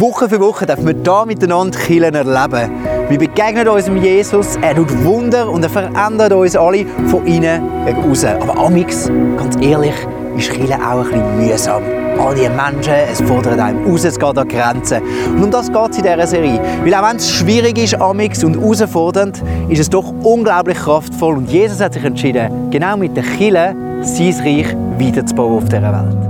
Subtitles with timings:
[0.00, 2.70] Woche für Woche dürfen wir hier miteinander Killen erleben.
[3.08, 8.24] Wir begegnen unserem Jesus, er tut Wunder und er verändert uns alle von innen raus.
[8.24, 9.94] Aber amix, ganz ehrlich,
[10.36, 11.82] ist Killen auch ein bisschen mühsam.
[12.18, 15.00] All die Menschen, es fordert einem raus, es geht an Grenzen.
[15.36, 16.60] Und um das geht es in dieser Serie.
[16.82, 21.36] Weil auch wenn es schwierig ist, amix und herausfordernd, ist es doch unglaublich kraftvoll.
[21.36, 26.23] Und Jesus hat sich entschieden, genau mit den Killen sein Reich weiterzubauen auf dieser Welt.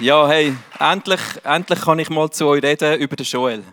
[0.00, 3.64] Ja, hey, endlich, endlich kann ich mal zu euch reden über den Joel.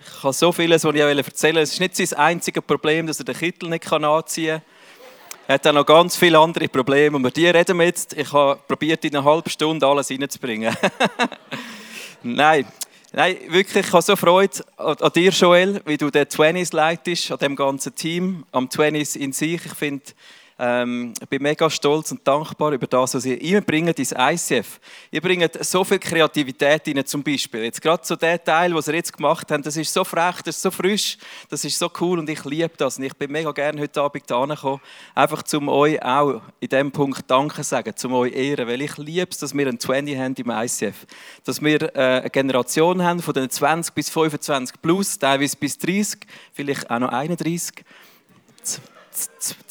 [0.00, 1.62] Ich habe so vieles, was ich erzählen will.
[1.62, 4.62] Es ist nicht sein einziges Problem, dass er den Kittel nicht anziehen kann.
[5.48, 7.16] Er hat auch noch ganz viele andere Probleme.
[7.16, 8.12] Und über die reden wir jetzt.
[8.12, 10.76] Ich habe probiert, in einer halben Stunde alles reinzubringen.
[12.22, 12.64] Nein,
[13.12, 17.32] Nein, wirklich, ich habe so Freude an, an dir, Joel, wie du den Twenties leitest,
[17.32, 19.64] an dem ganzen Team, am Twenties in sich.
[19.64, 20.04] Ich finde,
[20.58, 24.80] ähm, ich bin mega stolz und dankbar über das, was ihr immer bringt ins ICF.
[25.10, 27.64] Ihr bringt so viel Kreativität rein, zum Beispiel.
[27.64, 30.56] Jetzt gerade so der Teil, was ihr jetzt gemacht habt, das ist so frech, das
[30.56, 31.18] ist so frisch,
[31.50, 32.96] das ist so cool und ich liebe das.
[32.96, 34.80] Und ich bin mega gerne heute Abend hierher gekommen,
[35.14, 39.28] einfach zum euch auch in diesem Punkt Danke sagen, zum euch ehren, weil ich liebe
[39.30, 41.06] es, dass wir ein 20 haben im ICF.
[41.44, 46.20] Dass wir äh, eine Generation haben von den 20 bis 25 plus, teilweise bis 30,
[46.54, 47.84] vielleicht auch noch 31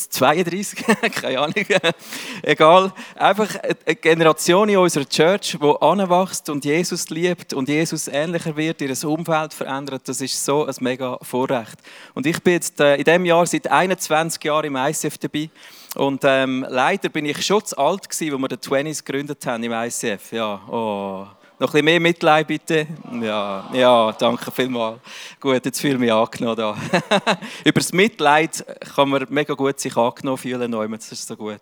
[0.09, 0.85] 32,
[1.21, 1.65] keine Ahnung,
[2.41, 2.93] egal.
[3.15, 3.49] Einfach
[3.85, 8.95] eine Generation in unserer Church, die anwächst und Jesus liebt und Jesus ähnlicher wird, ihr
[9.05, 11.77] Umfeld verändert, das ist so ein mega Vorrecht.
[12.13, 15.49] Und ich bin jetzt äh, in diesem Jahr seit 21 Jahren im ICF dabei
[15.95, 19.63] und ähm, leider bin ich schon zu alt gewesen, als wir den 20s gegründet haben
[19.63, 20.31] im ICF.
[20.31, 21.27] Ja, oh.
[21.57, 22.85] Noch ein bisschen mehr Mitleid bitte.
[23.21, 24.99] Ja, ja danke vielmals.
[25.39, 26.75] Gut, jetzt fühle ich mich angenommen da.
[27.63, 30.69] Über das Mitleid kann man mega gut sich angenommen fühlen.
[30.69, 31.61] Das ist so gut.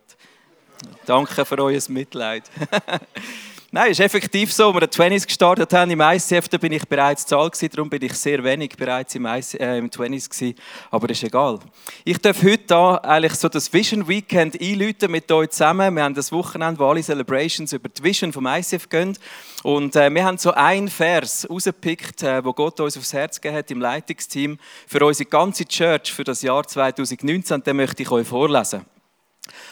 [1.05, 2.43] Danke für euer Mitleid.
[3.75, 4.67] Nein, ist effektiv so.
[4.67, 7.89] Als wir den 20s gestartet haben im ICF, da bin ich bereits alt gewesen, darum
[7.89, 10.55] bin ich sehr wenig bereits im, IC, äh, im 20s gewesen.
[10.91, 11.57] Aber ist egal.
[12.05, 15.95] Ich darf heute da eigentlich so das Vision Weekend einläuten mit euch zusammen.
[15.95, 19.17] Wir haben das Wochenende, wo alle Celebrations über die Vision vom ICF gehen.
[19.63, 23.57] Und äh, wir haben so einen Vers rausgepickt, äh, wo Gott uns aufs Herz gegeben
[23.57, 27.63] hat im Leitungsteam für unsere ganze Church für das Jahr 2019.
[27.63, 28.85] Den möchte ich euch vorlesen.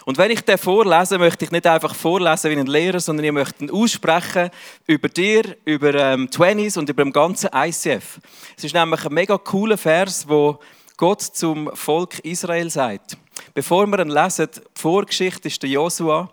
[0.06, 3.32] Und wenn ich den vorlese, möchte ich nicht einfach vorlesen wie ein Lehrer, sondern ich
[3.32, 4.50] möchte ihn aussprechen
[4.88, 8.20] über dir, über ähm, Twenties und über dem ganzen ICF.
[8.58, 10.60] Es ist nämlich ein mega cooler Vers, wo
[10.98, 13.18] Gott zum Volk Israel sagt.
[13.53, 16.29] Bevor wir ihn lesen, die Vorgeschichte ist der Josua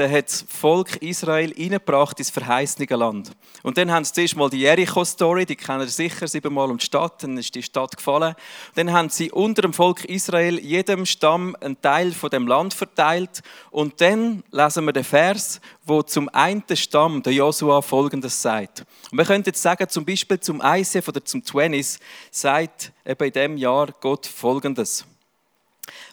[0.00, 3.32] der hat das Volk Israel reingebracht ins verheißene Land.
[3.62, 6.86] Und dann haben sie zuerst mal die Jericho-Story, die kennen Sie sicher, siebenmal um die
[6.86, 8.34] Stadt, dann ist die Stadt gefallen.
[8.76, 13.42] Dann haben sie unter dem Volk Israel jedem Stamm einen Teil von dem Land verteilt.
[13.70, 18.86] Und dann lesen wir den Vers, wo zum einen Stamm, der Josua, folgendes sagt.
[19.10, 21.98] Und wir können jetzt sagen, zum Beispiel zum ICF oder zum Twenties,
[22.30, 25.04] sagt eben in diesem Jahr Gott folgendes.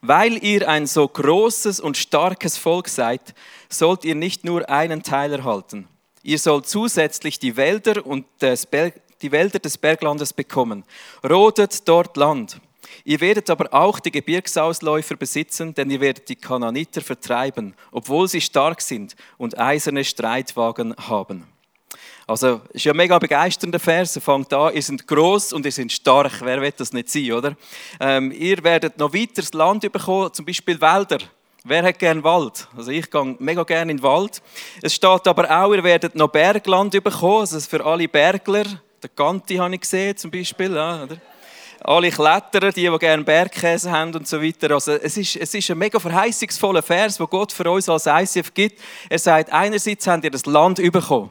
[0.02, 3.34] Weil ihr ein so großes und starkes Volk seid,
[3.70, 5.88] sollt ihr nicht nur einen Teil erhalten.
[6.24, 10.84] Ihr sollt zusätzlich die Wälder und die Wälder des Berglandes bekommen.
[11.24, 12.60] Rodet dort Land.
[13.04, 18.42] Ihr werdet aber auch die Gebirgsausläufer besitzen, denn ihr werdet die Kananiter vertreiben, obwohl sie
[18.42, 21.46] stark sind und eiserne Streitwagen haben.
[22.30, 24.18] Also, es ist ja ein mega begeisternder Vers.
[24.18, 26.42] Er fängt an, ihr seid gross und ihr seid stark.
[26.42, 27.56] Wer wird das nicht sein, oder?
[28.02, 31.20] Ähm, ihr werdet noch weiter das Land bekommen, zum Beispiel Wälder.
[31.64, 32.68] Wer hat gern Wald?
[32.76, 34.42] Also ich gehe mega gerne in den Wald.
[34.82, 37.40] Es steht aber auch, ihr werdet noch Bergland bekommen.
[37.40, 38.66] Also für alle Bergler.
[39.02, 40.76] Der Ganti habe ich gesehen, zum Beispiel.
[40.76, 41.18] Ja, oder?
[41.82, 44.72] alle Kletterer, die, die gerne Bergkäse haben und so weiter.
[44.72, 48.54] Also es ist, es ist ein mega verheißungsvoller Vers, wo Gott für uns als ICF
[48.54, 48.82] gibt.
[49.10, 51.30] Er sagt, einerseits habt ihr das Land bekommen.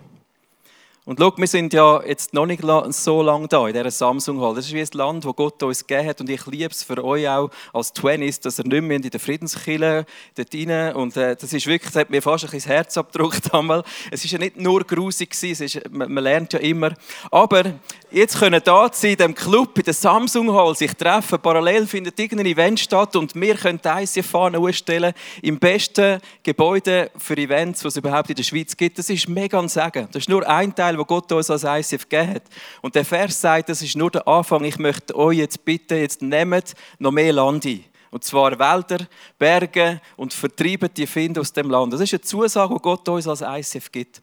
[1.09, 4.57] Und schau, wir sind ja jetzt noch nicht so lange da in dieser Samsung Hall.
[4.57, 6.21] Das ist wie ein Land, das Gott uns gegeben hat.
[6.21, 9.21] Und ich liebe es für euch auch als Twenties, dass ihr nicht mehr in der
[9.21, 12.77] Friedenskille dort rein Und äh, das ist wirklich, das hat mir fast ein bisschen das
[12.77, 13.85] Herz abgedrückt einmal.
[14.11, 16.93] Es ist ja nicht nur grusig es ist, man, man, lernt ja immer.
[17.31, 17.75] Aber
[18.11, 21.39] jetzt können da sein, in diesem Club, in der Samsung Hall, sich treffen.
[21.39, 27.37] Parallel findet irgendein Event statt und wir können die ICF-Fahne ausstellen im besten Gebäude für
[27.37, 28.99] Events, was es überhaupt in der Schweiz gibt.
[28.99, 30.09] Das ist mega ein Sagen.
[30.11, 32.43] Das ist nur ein Teil Teil, wo Gott uns als ICF gegeben hat.
[32.81, 34.65] Und der Vers sagt, das ist nur der Anfang.
[34.65, 37.85] Ich möchte euch jetzt bitten, jetzt nehmt noch mehr Land ein.
[38.11, 39.07] Und zwar Wälder,
[39.39, 41.93] Berge und vertreibt die Finde aus dem Land.
[41.93, 44.23] Das ist eine Zusage, die Gott uns als ICF gibt.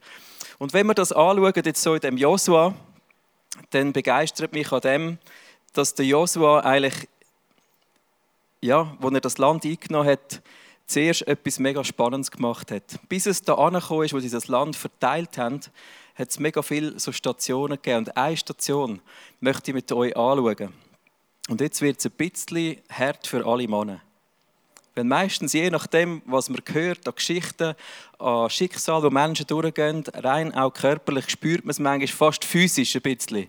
[0.58, 2.74] Und wenn wir das anschauen, jetzt so in dem Josua,
[3.70, 5.18] dann begeistert mich an dem,
[5.72, 7.08] dass der Josua eigentlich,
[8.60, 10.40] ja, wo er das Land eingenommen hat,
[10.86, 12.98] zuerst etwas mega Spannendes gemacht hat.
[13.08, 15.60] Bis es da angekommen ist, wo sie das Land verteilt haben,
[16.14, 17.98] hat es mega viele so Stationen gegeben.
[17.98, 19.00] Und eine Station
[19.40, 20.72] möchte ich mit euch anschauen.
[21.48, 24.00] Und jetzt wird es ein bisschen hart für alle Männer.
[24.94, 27.74] Wenn meistens, je nachdem, was man hört, an Geschichten,
[28.18, 33.02] an Schicksal, wo Menschen durchgehen, rein auch körperlich spürt man es manchmal fast physisch ein
[33.02, 33.48] bisschen.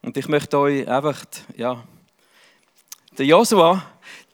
[0.00, 1.24] Und ich möchte euch einfach,
[1.56, 1.84] ja,
[3.18, 3.84] der Josua,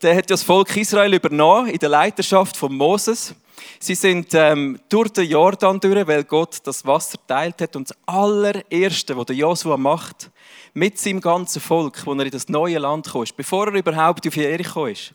[0.00, 3.34] der hat das Volk Israel übernommen in der Leiterschaft von Moses.
[3.78, 7.76] Sie sind ähm, durch den Jordan durch, weil Gott das Wasser teilt hat.
[7.76, 10.30] Und das allererste, was der Josua macht,
[10.72, 14.36] mit seinem ganzen Volk, wo er in das neue Land kommt, bevor er überhaupt auf
[14.36, 15.12] Jericho ist,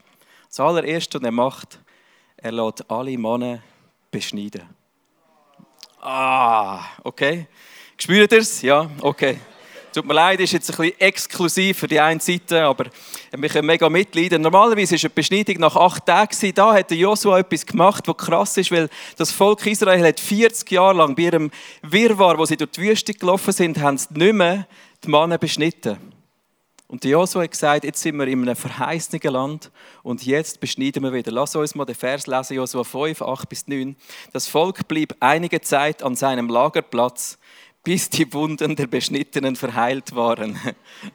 [0.48, 1.80] das allererste, was er macht,
[2.38, 3.60] er lässt alle Männer
[4.10, 4.62] beschneiden.
[6.02, 7.48] Ah, okay.
[7.98, 8.62] Spürt ihr es?
[8.62, 9.40] Ja, okay.
[9.94, 12.86] Tut mir leid, ist jetzt ein bisschen exklusiv für die eine Seite, aber
[13.36, 14.42] wir können mega mitleiden.
[14.42, 16.54] Normalerweise war eine Beschneidung nach acht Tagen.
[16.54, 18.88] Da hat Josua etwas gemacht, was krass ist, weil
[19.18, 21.50] das Volk Israel hat 40 Jahre lang bei ihrem
[21.82, 24.68] Wirrwarr, wo sie durch die Wüste gelaufen sind, haben sie nicht mehr
[25.04, 25.98] die Männer beschnitten.
[26.88, 29.72] Und Josua hat gesagt, jetzt sind wir in einem verheißenen Land
[30.04, 31.32] und jetzt beschneiden wir wieder.
[31.32, 33.96] Lass uns mal den Vers lesen, Josua 5, 8 bis 9.
[34.34, 37.39] Das Volk blieb einige Zeit an seinem Lagerplatz
[37.84, 40.60] bis die Wunden der Beschnittenen verheilt waren.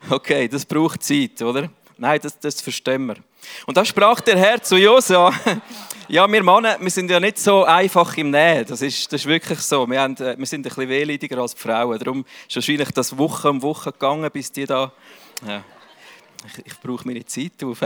[0.08, 1.68] Okay, das braucht Zeit, oder?
[1.96, 3.16] Nein, das, das verstehen wir.
[3.66, 5.32] Und da sprach der Herr zu Josua,
[6.08, 8.64] ja, wir Männer, wir sind ja nicht so einfach im Nähen.
[8.66, 9.86] Das ist, das ist wirklich so.
[9.88, 11.98] Wir, haben, äh, wir sind ein bisschen wehleidiger als die Frauen.
[11.98, 14.92] Darum ist wahrscheinlich das Woche um Woche gegangen, bis die da...
[15.46, 15.62] Ja.
[16.46, 17.80] Ich, ich brauche meine Zeit auf.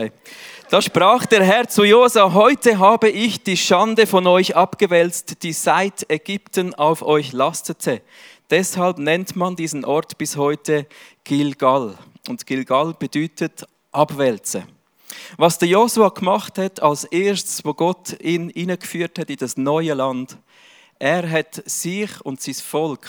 [0.69, 5.52] Da sprach der Herr zu Josa, heute habe ich die Schande von euch abgewälzt, die
[5.52, 8.02] seit Ägypten auf euch lastete.
[8.50, 10.86] Deshalb nennt man diesen Ort bis heute
[11.22, 11.98] Gilgal.
[12.28, 14.64] Und Gilgal bedeutet abwälzen.
[15.36, 19.92] Was der Josua gemacht hat als erstes, wo Gott ihn hineingeführt hat in das neue
[19.92, 20.38] Land,
[20.98, 23.06] er hat sich und sein Volk,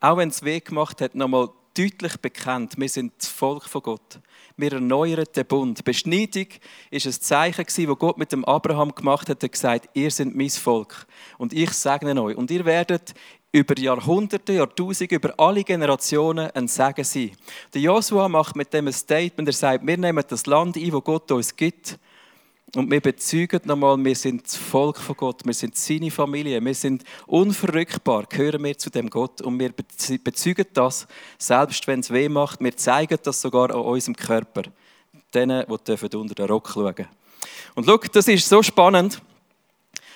[0.00, 4.20] auch wenn es weh gemacht hat, nochmal deutlich bekannt, wir sind das Volk von Gott.
[4.56, 5.84] Wir erneuern den Bund.
[5.84, 6.46] Beschneidung
[6.90, 9.42] ist ein Zeichen, das Gott mit dem Abraham gemacht hat.
[9.42, 12.36] Er hat gesagt, ihr seid mein Volk und ich segne euch.
[12.36, 13.14] Und ihr werdet
[13.56, 17.30] über Jahrhunderte, Jahrtausende, über alle Generationen ein Segen sein.
[17.72, 21.00] Der Joshua macht mit dem ein Statement, er sagt, wir nehmen das Land ein, wo
[21.00, 21.98] Gott uns gibt.
[22.74, 26.74] Und wir bezeugen nochmal, wir sind das Volk von Gott, wir sind seine Familie, wir
[26.74, 29.40] sind unverrückbar, gehören wir zu dem Gott.
[29.40, 31.06] Und wir bezeugen das,
[31.38, 34.64] selbst wenn es weh macht, wir zeigen das sogar an unserem Körper,
[35.32, 36.94] denen, die unter den Rock schauen.
[36.94, 37.08] Dürfen.
[37.74, 39.22] Und schau, das ist so spannend,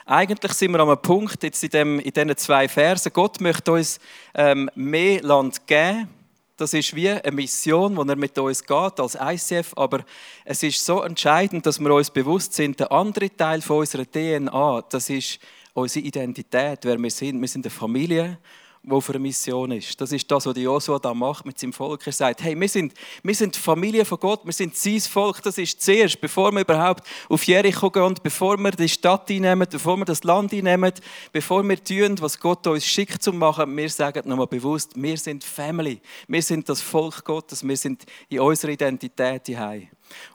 [0.07, 3.13] eigentlich sind wir an einem Punkt jetzt in, dem, in diesen zwei Versen.
[3.13, 3.99] Gott möchte uns
[4.35, 6.09] ähm, mehr Land geben.
[6.57, 9.73] Das ist wie eine Mission, die er mit uns geht als ICF.
[9.77, 10.05] Aber
[10.45, 14.85] es ist so entscheidend, dass wir uns bewusst sind, der andere Teil von unserer DNA,
[14.91, 15.39] das ist
[15.73, 17.41] unsere Identität, wer wir sind.
[17.41, 18.39] Wir sind eine Familie
[18.83, 20.01] wo auf einer Mission ist.
[20.01, 22.07] Das ist das, was Josua da macht mit seinem Volk.
[22.07, 25.43] Er sagt, hey, wir sind, wir sind die Familie von Gott, wir sind sein Volk,
[25.43, 29.99] das ist zuerst, bevor wir überhaupt auf Jericho gehen, bevor wir die Stadt einnehmen, bevor
[29.99, 30.93] wir das Land einnehmen,
[31.31, 35.45] bevor wir tun, was Gott uns schickt zu machen, wir sagen nochmal bewusst, wir sind
[35.45, 39.83] Family, wir sind das Volk Gottes, wir sind in unserer Identität hier.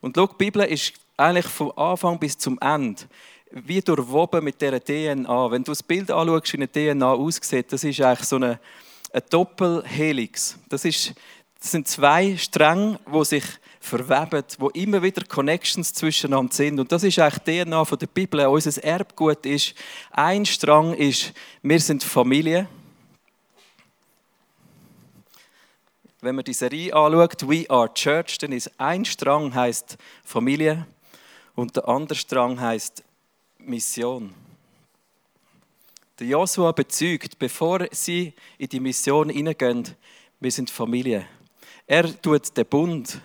[0.01, 3.03] Und schau, die Bibel ist eigentlich vom Anfang bis zum Ende
[3.55, 5.51] wie durchwoben mit dieser DNA.
[5.51, 8.59] Wenn du das Bild anschaust, wie eine DNA aussieht, das ist eigentlich so eine,
[9.13, 10.59] eine Doppelhelix.
[10.67, 11.13] Das, ist,
[11.59, 13.45] das sind zwei Stränge, die sich
[13.79, 16.79] verweben, wo immer wieder Connections zwischeneinander sind.
[16.81, 18.45] Und das ist eigentlich die DNA von der Bibel.
[18.45, 19.73] Unser Erbgut ist,
[20.11, 21.31] ein Strang ist,
[21.61, 22.67] wir sind Familie.
[26.19, 30.87] Wenn man die Serie anschaut, We Are Church, dann ist ein Strang heißt Familie
[31.53, 33.04] und der andere Strang heißt
[33.65, 34.33] Mission.
[36.19, 39.87] Der Joshua bezeugt, bevor sie in die Mission hineingehen,
[40.39, 41.27] wir sind Familie.
[41.87, 43.19] Er tut den Bund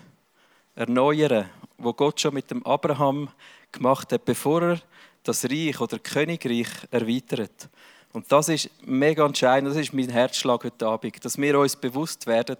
[0.75, 3.29] erneuern, wo Gott schon mit dem Abraham
[3.71, 4.81] gemacht hat, bevor er
[5.23, 7.69] das Reich oder Königreich erweitert.
[8.11, 12.27] Und das ist mega entscheidend, das ist mein Herzschlag heute Abend, dass wir uns bewusst
[12.27, 12.57] werden,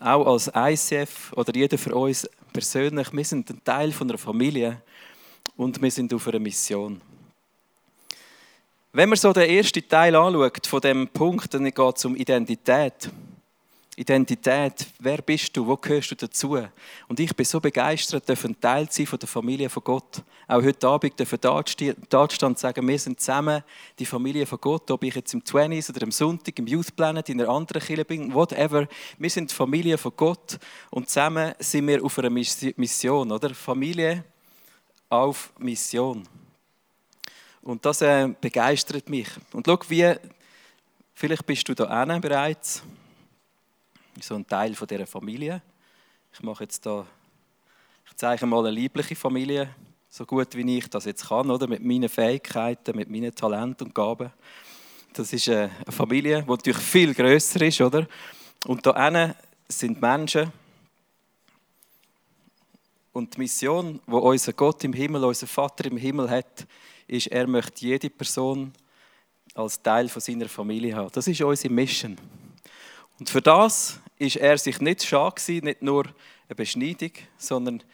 [0.00, 4.82] auch als ICF oder jeder für uns persönlich, wir sind ein Teil von einer Familie
[5.56, 7.00] und wir sind auf einer Mission.
[8.92, 13.10] Wenn man so den ersten Teil anschaut von dem Punkt, dann geht es um Identität.
[13.96, 16.58] Identität, wer bist du, wo gehörst du dazu?
[17.06, 20.22] Und ich bin so begeistert, ein Teil sein von der Familie von Gott.
[20.48, 23.62] Auch heute Abend dürfen da stehen sagen, wir sind zusammen
[23.98, 27.28] die Familie von Gott, ob ich jetzt im 20 oder am Sonntag im Youth Planet
[27.28, 28.88] in einer anderen Kirche bin, whatever.
[29.16, 30.58] Wir sind die Familie von Gott
[30.90, 33.54] und zusammen sind wir auf einer Mission, oder?
[33.54, 34.24] Familie
[35.08, 36.26] auf Mission.
[37.62, 39.28] Und das äh, begeistert mich.
[39.52, 40.14] Und schau, wie,
[41.16, 42.82] Vielleicht bist du da bereits
[44.20, 45.62] so ein Teil von dieser Familie.
[46.32, 47.06] Ich mache jetzt da,
[48.04, 49.72] ich zeige mal eine liebliche Familie,
[50.10, 51.68] so gut wie ich das jetzt kann, oder?
[51.68, 54.32] Mit meinen Fähigkeiten, mit meinen Talenten und Gaben.
[55.12, 58.08] Das ist eine Familie, die natürlich viel größer ist, oder?
[58.66, 59.34] Und da
[59.68, 60.52] sind Menschen.
[63.14, 66.66] Und die Mission, die unser Gott im Himmel, unser Vater im Himmel hat,
[67.06, 68.72] ist, er möchte jede Person
[69.54, 71.10] als Teil von seiner Familie haben.
[71.12, 72.16] Das ist unsere Mission.
[73.20, 76.06] Und für das ist er sich nicht schade nicht nur
[76.48, 77.84] eine Beschneidung, sondern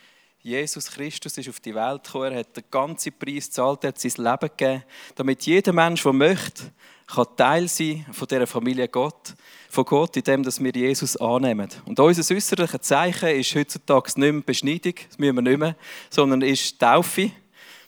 [0.40, 4.00] Jesus Christus ist auf die Welt gekommen, er hat den ganzen Preis gezahlt, er hat
[4.00, 4.84] sein Leben gegeben,
[5.16, 6.72] damit jeder Mensch, der möchte,
[7.10, 9.34] kann Teil sein von dieser Familie Gott,
[9.68, 11.68] von Gott, indem wir Jesus annehmen.
[11.86, 15.76] Und unser äußerliches Zeichen ist heutzutage nicht mehr Beschneidung, das müssen wir nicht mehr,
[16.08, 17.30] sondern ist Taufe,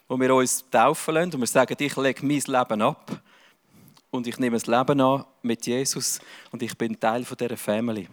[0.08, 3.22] wo wir uns taufen lassen und wir sagen, ich lege mein Leben ab
[4.10, 8.08] und ich nehme das Leben an mit Jesus und ich bin Teil von dieser Family.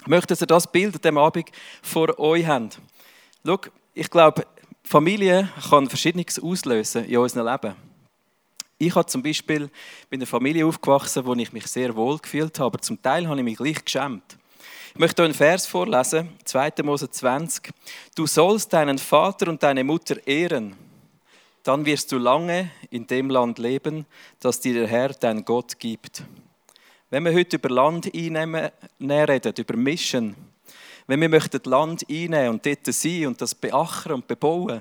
[0.00, 1.50] Ich möchte, dass ihr das Bild an diesem Abend
[1.82, 2.80] vor euch habt.
[3.44, 3.58] Schau,
[3.92, 4.46] ich glaube,
[4.82, 7.89] Familie kann Verschiedenes auslösen in unserem Leben.
[8.82, 9.68] Ich habe zum Beispiel
[10.08, 13.38] bei einer Familie aufgewachsen, wo ich mich sehr wohl gefühlt habe, aber zum Teil habe
[13.38, 14.38] ich mich gleich geschämt.
[14.94, 16.72] Ich möchte einen Vers vorlesen, 2.
[16.82, 17.74] Mose 20.
[18.14, 20.76] Du sollst deinen Vater und deine Mutter ehren,
[21.62, 24.06] dann wirst du lange in dem Land leben,
[24.40, 26.22] das dir der Herr, dein Gott, gibt.
[27.10, 30.34] Wenn wir heute über Land einnehmen reden, über Mission,
[31.06, 34.80] wenn wir möchten Land einnehmen und dort sein und das beackern und bebauen,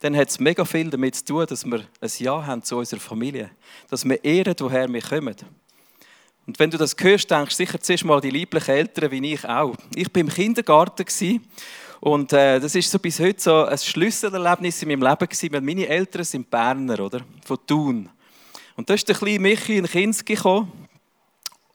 [0.00, 3.00] dann hat es mega viel damit zu tun, dass wir ein Ja haben zu unserer
[3.00, 3.50] Familie.
[3.90, 5.36] Dass wir ehren, woher wir kommen.
[6.46, 9.44] Und wenn du das hörst, denkst du sicher zuerst mal die lieblichen Eltern, wie ich
[9.44, 9.74] auch.
[9.94, 11.04] Ich war im Kindergarten
[12.00, 15.60] und äh, das ist so bis heute so ein Schlüsselerlebnis in meinem Leben gewesen, weil
[15.60, 17.22] meine Eltern sind Berner, oder?
[17.44, 18.08] Von Thun.
[18.76, 20.70] Und da ist der kleine Michi in Kinski gekommen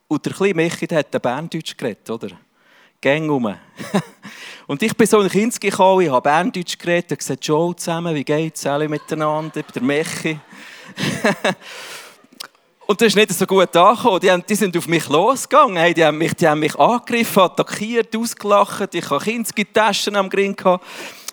[0.08, 2.30] und der kleine Michi der hat Berndeutsch geredet, oder?
[3.04, 3.54] Gang rum.
[4.66, 8.14] und ich bin so in Kinski gekommen, ich habe Berndeutsch geredet, ich gesagt, Joe zusammen,
[8.14, 10.40] wie geht's alle miteinander, der Michi.
[12.86, 14.20] Und das ist nicht so gut angekommen.
[14.20, 15.94] Die, haben, die sind auf mich losgegangen.
[15.94, 18.94] die, haben mich, die haben mich angegriffen, attackiert, ausgelacht.
[18.94, 20.54] Ich hatte Kinski-Taschen am Grin.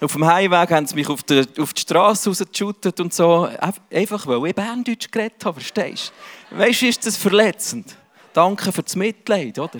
[0.01, 3.50] Auf dem Heimweg haben sie mich auf die, auf die Straße rausgeschüttet und so.
[3.90, 6.13] Einfach, weil ich Berndeutsch geredet habe, verstehst
[6.50, 6.58] du?
[6.58, 7.96] Weißt du, ist das verletzend?
[8.32, 9.80] Danke für das Mitleid, oder?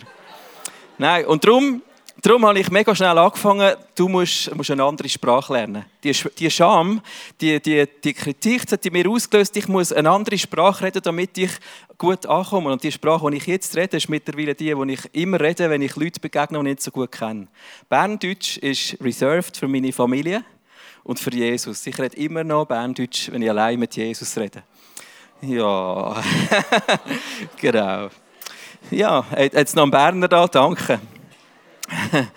[1.02, 1.82] Nein, und darum
[2.22, 5.86] Darum habe ich mega schnell angefangen, du musst, musst eine andere Sprache lernen.
[6.04, 7.02] Die, die Scham,
[7.40, 11.36] die, die, die Kritik hat die mir ausgelöst, ich muss eine andere Sprache reden, damit
[11.40, 11.50] ich
[11.98, 12.72] gut ankomme.
[12.72, 15.82] Und die Sprache, die ich jetzt rede, ist mittlerweile die, die ich immer rede, wenn
[15.82, 17.48] ich Leute begegne, die ich nicht so gut kenne.
[17.90, 20.44] Berndeutsch ist reserved für meine Familie
[21.04, 21.88] und für Jesus.
[21.88, 24.62] Ich rede immer noch Berndeutsch, wenn ich allein mit Jesus rede.
[25.42, 26.22] Ja,
[27.60, 28.10] genau.
[28.90, 31.00] Ja, jetzt noch ein Berner da, danke.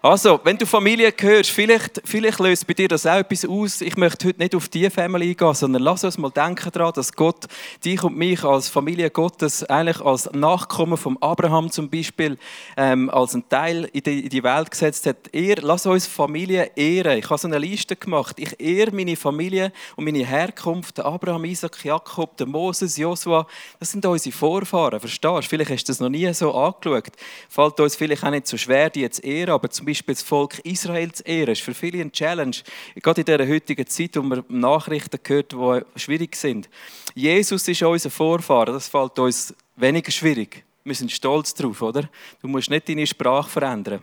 [0.00, 3.80] Also, wenn du Familie gehörst, vielleicht, vielleicht löst bei dir das auch etwas aus.
[3.80, 7.12] Ich möchte heute nicht auf die Familie eingehen, sondern lass uns mal denken daran, dass
[7.12, 7.46] Gott
[7.84, 12.38] dich und mich als Familie Gottes, eigentlich als Nachkommen von Abraham zum Beispiel,
[12.76, 15.16] ähm, als ein Teil in die, in die, Welt gesetzt hat.
[15.32, 17.18] Er, lass uns Familie ehren.
[17.18, 18.36] Ich habe so eine Liste gemacht.
[18.38, 21.00] Ich ehre meine Familie und meine Herkunft.
[21.00, 23.48] Abraham, Isaac, Jakob, Moses, Josua.
[23.80, 25.00] Das sind unsere Vorfahren.
[25.00, 25.42] Verstehst du?
[25.42, 27.10] Vielleicht hast du das noch nie so angeschaut.
[27.48, 30.58] Fällt uns vielleicht auch nicht so schwer, die jetzt ehren, aber zum Beispiel das Volk
[30.60, 32.56] Israel zu ehren, ist für viele eine Challenge.
[33.02, 36.68] Gerade in dieser heutigen Zeit, wo man Nachrichten hört, die schwierig sind.
[37.14, 40.64] Jesus ist unser Vorfahren, das fällt uns weniger schwierig.
[40.84, 42.08] Wir sind stolz darauf, oder?
[42.40, 44.00] Du musst nicht deine Sprache verändern.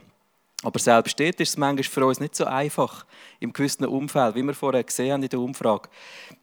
[0.66, 3.06] Aber selbst dort ist es manchmal für uns nicht so einfach,
[3.40, 5.90] im gewissen Umfeld, wie wir vorher gesehen haben in der Umfrage.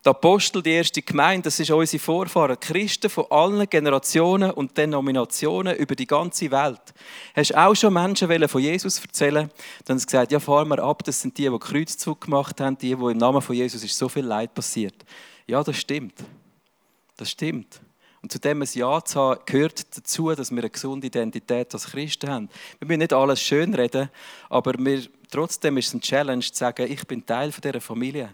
[0.05, 5.77] Die Apostel, die erste Gemeinde, das ist unsere Vorfahren, Christen von allen Generationen und Denominationen
[5.77, 6.95] über die ganze Welt.
[7.35, 9.51] Hast du auch schon Menschen von Jesus erzählen
[9.85, 12.79] Dann haben sie gesagt, ja, fahren wir ab, das sind die, die Kreuzzug gemacht haben,
[12.79, 15.05] die, die im Namen von Jesus ist so viel Leid passiert.
[15.49, 16.15] Ja, das stimmt.
[17.17, 17.81] Das stimmt.
[18.23, 21.87] Und zu dem ein Ja zu haben, gehört dazu, dass wir eine gesunde Identität als
[21.87, 22.49] Christen haben.
[22.79, 24.11] Wir müssen nicht alles schön reden,
[24.49, 28.33] aber wir, trotzdem ist es eine Challenge zu sagen, ich bin Teil dieser Familie.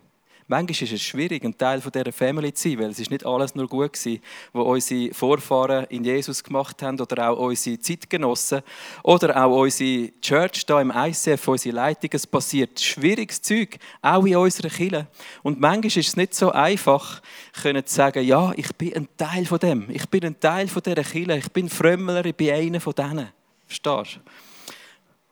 [0.51, 3.55] Manchmal ist es schwierig, ein Teil dieser Family zu sein, weil es ist nicht alles
[3.55, 4.19] nur gut war,
[4.55, 8.63] was unsere Vorfahren in Jesus gemacht haben oder auch unsere Zeitgenossen
[9.03, 12.09] oder auch unsere Church da im ICF, unsere Leitung.
[12.15, 15.07] Es passiert schwieriges Zeug, auch in unserer Kirche.
[15.43, 17.21] Und manchmal ist es nicht so einfach,
[17.53, 21.05] zu sagen, ja, ich bin ein Teil von dem, ich bin ein Teil von dieser
[21.05, 23.29] Kirche, ich bin Frömmler, ich bin einer von denen.
[23.67, 24.48] Verstehst du?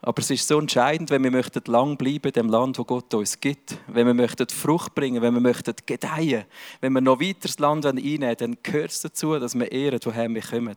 [0.07, 3.13] Aber es ist so entscheidend, wenn wir möchten lang bleiben in dem Land, wo Gott
[3.13, 3.77] uns gibt.
[3.89, 6.45] Wenn wir möchten Frucht bringen, wenn wir möchten gedeihen,
[6.81, 10.29] wenn wir noch weiter das Land einnehmen, dann gehört es dazu, dass wir ehren, woher
[10.29, 10.77] wir kommen.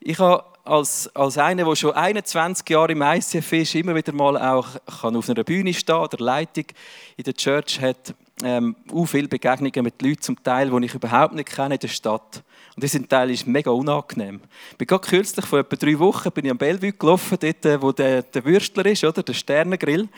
[0.00, 4.38] Ich habe als, als einer, der schon 21 Jahre im ICF ist, immer wieder mal
[4.38, 4.68] auch
[5.02, 6.64] kann auf einer Bühne stehen der Leitung
[7.18, 11.34] in der Church hat, ähm, auch viele Begegnungen mit Leuten zum Teil, die ich überhaupt
[11.34, 12.42] nicht kenne in der Stadt.
[12.78, 14.40] Und das Teil ist mega unangenehm.
[14.70, 17.82] Ich bin gerade kürzlich, vor etwa drei Wochen, bin ich am Bellevue gelaufen, dort, äh,
[17.82, 19.24] wo der, der Würstler ist, oder?
[19.24, 20.08] der Sternengrill.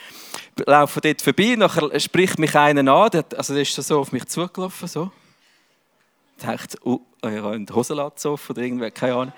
[0.58, 4.12] Ich laufe dort vorbei, nachher spricht mich einer an, der, also der ist so auf
[4.12, 5.10] mich zugelaufen, so.
[6.36, 9.32] Ich dachte, oh, ich habe einen Hosenlatz offen oder irgendwie, keine Ahnung.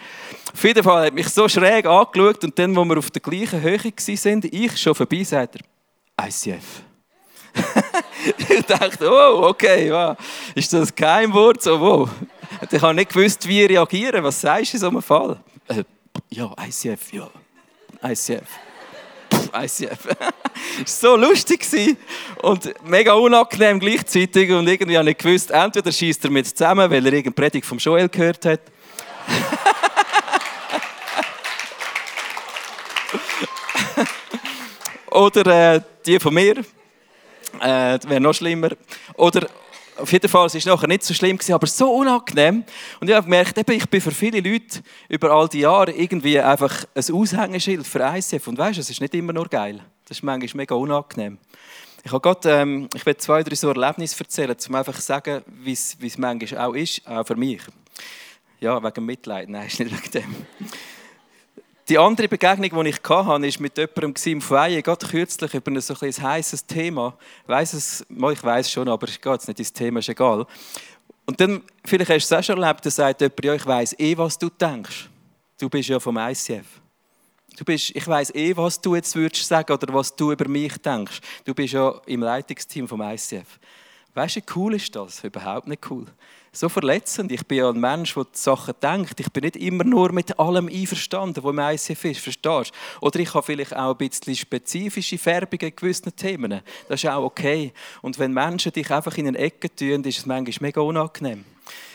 [0.52, 3.62] Auf jeden Fall hat mich so schräg angeschaut und dann, wo wir auf der gleichen
[3.62, 6.82] Höhe waren, ich schon vorbei, sagt er, ICF.
[8.48, 10.16] ich dachte, oh, okay, wow.
[10.56, 11.62] ist das kein Wort?
[11.62, 12.10] So, wow.
[12.72, 14.24] Ich habe nicht gewusst, wie reagieren.
[14.24, 15.38] Was sagst du in so einem Fall?
[15.68, 15.84] Äh,
[16.30, 17.28] ja, ICF, ja.
[18.02, 18.48] ICF.
[19.54, 20.08] ICF.
[20.84, 21.66] es war so lustig
[22.40, 24.50] und mega unangenehm gleichzeitig.
[24.50, 27.76] Und irgendwie habe ich gewusst, entweder schießt er mit zusammen, weil er irgendeine Predigt vom
[27.76, 28.60] Joel gehört hat.
[35.10, 36.64] Oder äh, die von mir.
[37.60, 38.70] Äh, Wäre noch schlimmer.
[39.14, 39.46] Oder
[39.96, 42.64] auf jeden Fall, es war nachher nicht so schlimm, aber so unangenehm.
[43.00, 46.38] Und ich habe gemerkt, eben, ich bin für viele Leute über all die Jahre irgendwie
[46.40, 48.48] einfach ein Aushängeschild für ICF.
[48.48, 49.80] Und weißt du, es ist nicht immer nur geil.
[50.06, 51.38] Das ist manchmal mega unangenehm.
[52.04, 55.42] Ich, habe grad, ähm, ich will zwei, drei so Erlebnisse erzählen, um einfach zu sagen,
[55.46, 57.60] wie es manchmal auch ist, auch für mich.
[58.60, 59.48] Ja, wegen Mitleid.
[59.48, 60.36] Nein, ist nicht wegen dem.
[61.88, 65.80] Die andere Begegnung, die ich hatte, war mit jemandem im Foyer, gerade kürzlich über ein
[65.80, 67.16] so ein heißes Thema.
[67.42, 70.46] Ich weiss es, ich weiß schon, aber gehe jetzt nicht ins Thema, ist egal.
[71.26, 73.98] Und dann, vielleicht hast du es auch schon erlebt, da sagt jemand, ja, ich weiss
[73.98, 75.08] eh, was du denkst.
[75.58, 76.66] Du bist ja vom ICF.
[77.56, 80.76] Du bist, ich weiss eh, was du jetzt würdest sagen oder was du über mich
[80.78, 81.20] denkst.
[81.44, 83.58] Du bist ja im Leitungsteam vom ICF.
[84.14, 85.24] Weißt du, wie cool ist das?
[85.24, 86.06] Überhaupt nicht cool
[86.52, 87.32] so verletzend.
[87.32, 89.18] Ich bin ja ein Mensch, der die Sachen denkt.
[89.18, 91.58] Ich bin nicht immer nur mit allem einverstanden, was im
[91.94, 93.06] ICF ist, verstehst du?
[93.06, 96.60] Oder ich habe vielleicht auch ein bisschen spezifische Färbungen in gewissen Themen.
[96.88, 97.72] Das ist auch okay.
[98.02, 101.44] Und wenn Menschen dich einfach in eine Ecke tun, ist es manchmal mega unangenehm.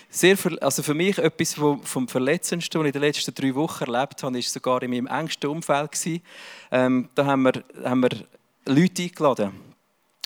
[0.10, 4.24] Sehr, also für mich etwas vom Verletzendsten, was ich in den letzten drei Wochen erlebt
[4.24, 5.92] habe, ist sogar in meinem engsten Umfeld.
[6.72, 8.10] Ähm, da haben wir, haben wir
[8.66, 9.67] Leute eingeladen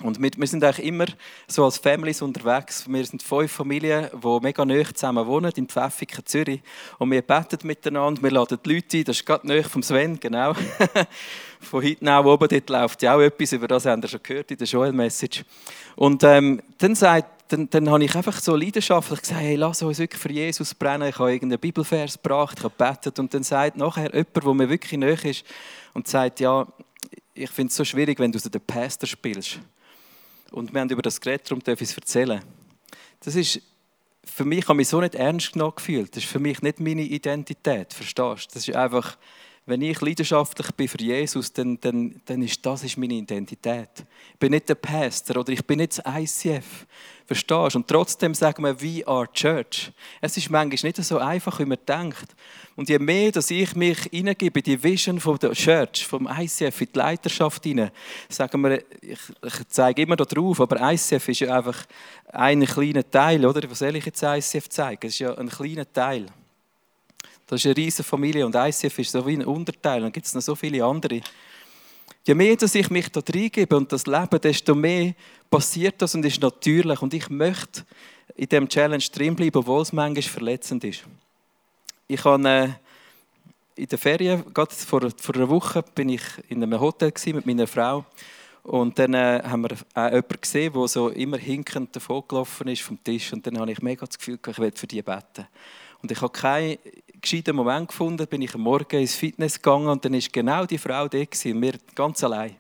[0.04, 1.06] und wir, wir, sind eigentlich immer
[1.48, 2.86] so als Families unterwegs.
[2.88, 6.62] Wir sind fünf Familien, die mega nah zusammen wohnen, in Pfäffiken, Zürich.
[6.98, 9.04] Und wir beten miteinander, wir laden die Leute ein.
[9.04, 10.54] Das ist gerade nahe vom Sven, genau.
[11.60, 14.50] Von hinten auch oben, dort läuft ja auch etwas, über das haben wir schon gehört
[14.50, 15.44] in der Joel-Message.
[15.96, 20.00] Und ähm, dann, sagt, dann, dann habe ich einfach so leidenschaftlich gesagt, hey, lass uns
[20.00, 21.10] wirklich für Jesus brennen.
[21.10, 23.20] Ich habe irgendeinen Bibelvers gebracht, ich habe gebetet.
[23.20, 25.46] Und dann sagt nachher jemand, der mir wirklich nahe ist,
[25.94, 26.66] und sagt, ja,
[27.34, 29.60] ich finde es so schwierig, wenn du den Pastor spielst.
[30.52, 32.42] Und wir haben über das geredet, darum darf ich es erzählen.
[33.22, 33.62] Das ist,
[34.24, 36.16] für mich habe ich mich so nicht ernst genommen gefühlt.
[36.16, 38.54] Das ist für mich nicht meine Identität, verstehst du?
[38.54, 39.18] Das ist einfach,
[39.66, 43.90] wenn ich leidenschaftlich bin für Jesus, dann, dann, dann ist das ist meine Identität.
[44.34, 46.88] Ich bin nicht der Pastor oder ich bin nicht das ICF.
[47.28, 47.78] Verstehst du?
[47.78, 49.92] Und trotzdem sagen wir, we are church.
[50.20, 52.36] Es ist manchmal nicht so einfach, wie man denkt.
[52.76, 56.88] Und je mehr, dass ich mich in die Vision von der Church, vom ICF, in
[56.94, 57.92] die Leiterschaft hinein,
[58.30, 61.86] sagen wir, ich, ich zeige immer da drauf, aber ICF ist ja einfach
[62.34, 63.70] ein kleiner Teil, oder?
[63.70, 65.08] Was soll ich jetzt ICF zeigen?
[65.08, 66.26] Es ist ja ein kleiner Teil.
[67.52, 70.00] Das ist eine riesige Familie und ICF ist so wie ein Unterteil.
[70.00, 71.20] Dann gibt es noch so viele andere.
[72.26, 75.14] Je mehr, dass ich mich da reingebe und das lebe, desto mehr
[75.50, 77.02] passiert das und ist natürlich.
[77.02, 77.84] Und ich möchte
[78.38, 81.04] in diesem Challenge drinbleiben, obwohl es manchmal verletzend ist.
[82.08, 82.70] Ich habe äh,
[83.76, 87.68] in der Ferien, gerade vor, vor einer Woche, bin ich in einem Hotel mit meiner
[87.68, 88.06] Frau.
[88.64, 92.82] Und dann äh, haben wir auch jemanden gesehen, der so immer hinkend davon gelaufen ist
[92.82, 93.34] vom Tisch.
[93.34, 95.48] Und dann habe ich mega das Gefühl, ich will für die beten.
[96.02, 96.78] Und ich habe keinen
[97.22, 100.78] gescheiten Moment gefunden, bin ich am Morgen ins Fitness gegangen und dann ist genau die
[100.78, 102.56] Frau da gewesen, wir ganz allein.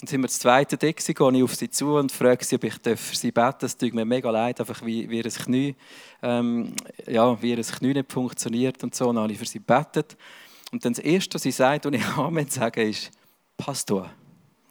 [0.00, 2.64] Dann sind wir das zweite Deck, gehe ich auf sie zu und frage sie, ob
[2.64, 3.62] ich für sie beten darf.
[3.62, 5.76] Es tut mir mega leid, einfach wie, wie, ihr Knie,
[6.22, 6.74] ähm,
[7.06, 9.08] ja, wie ihr Knie nicht funktioniert und so.
[9.08, 10.16] Und dann habe ich für sie gebetet.
[10.72, 13.12] Und dann das Erste, was sie sagt, und ich Amen sage, ist,
[13.56, 14.10] Pastor.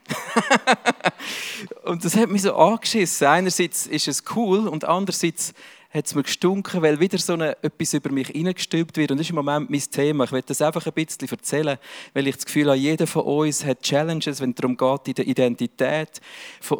[1.85, 3.27] und das hat mich so angeschissen.
[3.27, 5.53] Einerseits ist es cool und andererseits
[5.93, 9.11] hat es mir gestunken, weil wieder so eine, etwas über mich hineingestülpt wird.
[9.11, 10.23] Und das ist im Moment mein Thema.
[10.23, 11.77] Ich werde das einfach ein bisschen erzählen,
[12.13, 15.13] weil ich das Gefühl habe, jeder von uns hat Challenges, wenn es darum geht, in
[15.13, 16.19] der Identität,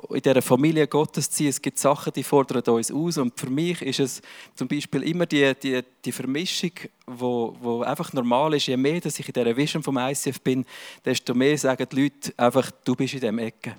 [0.10, 1.50] in dieser Familie Gottes zu ziehen.
[1.50, 3.20] Es gibt Sachen, die fordern uns aus.
[3.20, 4.22] Und für mich ist es
[4.56, 6.72] zum Beispiel immer die, die, die Vermischung,
[7.06, 8.66] wo, wo einfach normal ist.
[8.66, 10.66] Je mehr dass ich in dieser Vision vom ICF bin,
[11.06, 13.76] desto mehr sagen die Leute einfach, du bist in dieser Ecke.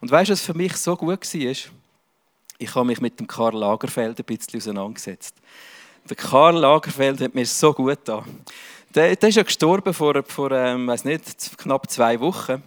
[0.00, 1.54] Und weißt du, was für mich so gut war?
[2.58, 5.36] Ich habe mich mit dem Karl Lagerfeld ein bisschen auseinandergesetzt.
[6.08, 8.24] Der Karl Lagerfeld hat mir so gut da.
[8.94, 12.62] Der, der ist ja gestorben vor, vor ähm, weiß nicht, knapp zwei Wochen.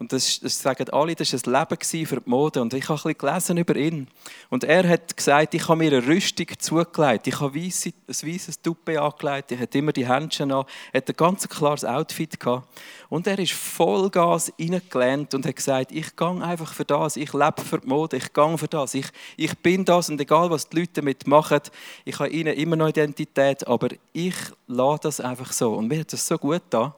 [0.00, 2.62] Und das, das sagen alle, das war ein Leben für die Mode.
[2.62, 4.08] Und ich habe ein gelesen über ihn.
[4.48, 7.26] Und er hat gesagt, ich habe mir eine Rüstung zugelegt.
[7.26, 9.52] Ich habe ein weißes Tuppe angelegt.
[9.52, 10.64] Ich hatte immer die Händchen an.
[10.90, 12.40] Er hatte ein ganz klares Outfit.
[12.40, 12.66] Gehabt.
[13.10, 17.18] Und er ist Vollgas reingelernt und hat gesagt, ich gehe einfach für das.
[17.18, 18.16] Ich lebe für die Mode.
[18.16, 18.94] Ich gehe für das.
[18.94, 20.08] Ich, ich bin das.
[20.08, 21.60] Und egal, was die Leute damit machen,
[22.06, 23.68] ich habe ihnen immer noch Identität.
[23.68, 24.36] Aber ich
[24.66, 25.74] lasse das einfach so.
[25.74, 26.94] Und mir hat das so gut da,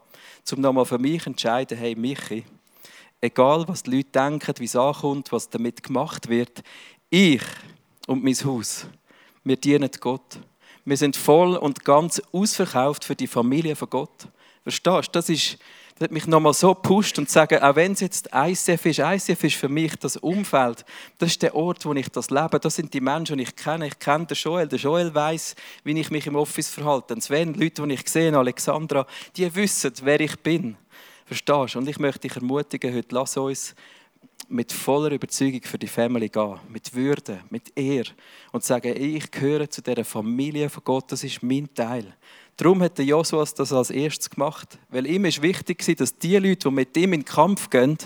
[0.52, 2.44] um nochmal für mich zu entscheiden, hey, Michi,
[3.22, 6.62] egal was die Leute denken, wie es ankommt, was damit gemacht wird,
[7.08, 7.42] ich
[8.06, 8.87] und mein Haus,
[9.44, 10.38] wir dienen Gott.
[10.85, 14.28] Wir sind voll und ganz ausverkauft für die Familie von Gott.
[14.64, 15.12] Verstehst du?
[15.12, 15.58] Das, ist,
[15.94, 19.44] das hat mich nochmal so gepusht und sagen, auch wenn es jetzt ICF ist, ICF
[19.44, 20.85] ist für mich das Umfeld.
[21.18, 22.58] Das ist der Ort, wo ich das lebe.
[22.58, 23.87] Das sind die Menschen, die ich kenne.
[23.87, 24.66] Ich kenne den Joel.
[24.66, 25.54] Der Joel weiß,
[25.85, 27.20] wie ich mich im Office verhalte.
[27.20, 29.06] Sven, Leute, die ich sehe, Alexandra,
[29.37, 30.76] die wissen, wer ich bin.
[31.33, 31.79] Verstehst du?
[31.79, 33.75] Und ich möchte dich ermutigen, heute lass uns
[34.51, 38.05] mit voller Überzeugung für die Family gehen, mit Würde, mit Ehr
[38.51, 42.05] und sagen, ich gehöre zu dieser Familie von Gott, das ist mein Teil.
[42.59, 46.68] Darum hat der Joshua das als erstes gemacht, weil ihm ist wichtig dass die Leute,
[46.68, 47.97] die mit ihm in den Kampf gehen,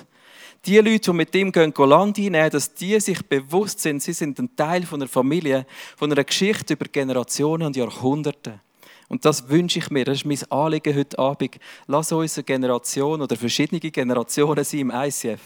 [0.65, 4.39] die Leute, die mit ihm gehen, Land einnehmen, dass die sich bewusst sind, sie sind
[4.39, 8.61] ein Teil von einer Familie, von einer Geschichte über Generationen und Jahrhunderte.
[9.09, 11.57] Und das wünsche ich mir, das ist mein Anliegen heute Abend.
[11.87, 15.41] Lass uns eine Generation oder verschiedene Generationen sein im ICF,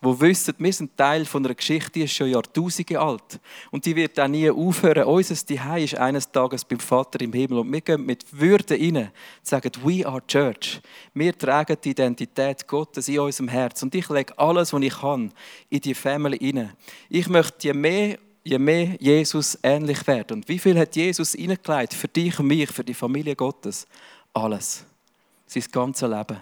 [0.00, 3.40] wo wissen, wir sind Teil von einer Geschichte, die ist schon Jahrtausende alt.
[3.70, 5.04] Und die wird auch nie aufhören.
[5.04, 7.58] Unser Zuhause ist eines Tages beim Vater im Himmel.
[7.58, 9.10] Und wir gehen mit Würde rein,
[9.42, 10.80] sagen, we are Church.
[11.14, 13.82] Wir tragen die Identität Gottes in unserem Herz.
[13.82, 15.32] Und ich lege alles, was ich kann,
[15.70, 16.72] in die Family rein.
[17.08, 20.38] Ich möchte je mehr je mehr Jesus ähnlich werden.
[20.38, 23.88] Und wie viel hat Jesus hineingelegt für dich und mich, für die Familie Gottes?
[24.32, 24.84] Alles.
[25.46, 26.40] Sein ganzes Leben.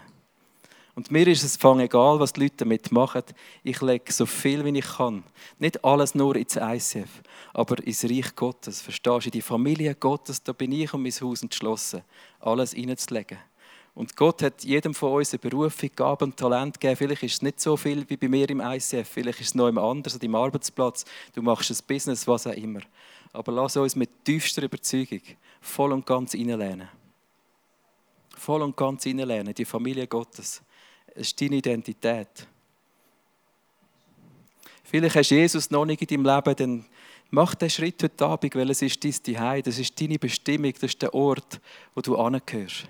[0.95, 3.23] Und mir ist es fang egal, was die Leute damit machen.
[3.63, 5.25] Ich lege so viel, wie ich kann.
[5.59, 7.09] Nicht alles nur ins ICF,
[7.55, 8.83] aber ins Reich Gottes.
[8.83, 9.29] Verstehst du?
[9.29, 12.03] In die Familie Gottes, da bin ich und mein Haus entschlossen,
[12.39, 13.39] alles reinzulegen.
[13.95, 16.97] Und Gott hat jedem von uns eine Berufung, Gaben Talent gegeben.
[16.97, 19.67] Vielleicht ist es nicht so viel wie bei mir im ICF, vielleicht ist es noch
[19.67, 21.05] jemand anders, an deinem Arbeitsplatz.
[21.33, 22.81] Du machst ein Business, was auch immer.
[23.33, 25.21] Aber lass uns mit tiefster Überzeugung
[25.61, 26.89] voll und ganz reinlehnen.
[28.37, 30.61] Voll und ganz reinlehnen, die Familie Gottes.
[31.15, 32.49] Es ist deine Identität.
[34.83, 36.85] Vielleicht hast du Jesus noch nicht in deinem Leben, dann
[37.31, 40.83] mach den Schritt heute Abend, weil es ist dein Zuhause, das ist deine Bestimmung, das
[40.83, 41.61] ist der Ort,
[41.95, 42.89] wo du angehörst.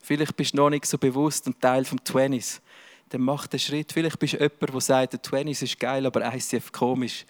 [0.00, 2.60] Vielleicht bist du noch nicht so bewusst ein Teil vom Twenties.
[3.10, 3.92] Dann mach den Schritt.
[3.92, 7.24] Vielleicht bist du jemand, der sagt, der Twenties ist geil, aber ICF komisch.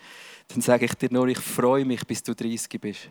[0.48, 3.11] Dann sage ich dir nur, ich freue mich, bis du 30 bist.